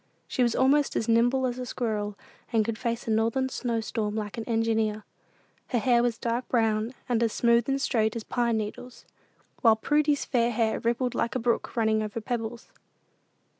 [0.27, 2.17] She was almost as nimble as a squirrel,
[2.51, 5.03] and could face a northern snow storm like an engineer.
[5.67, 9.05] Her hair was dark brown, and as smooth and straight as pine needles;
[9.61, 12.71] while Prudy's fair hair rippled like a brook running over pebbles.